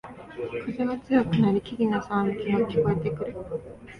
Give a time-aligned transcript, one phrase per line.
[0.65, 3.35] 風が強くなり木々のざわめきが聞こえてくる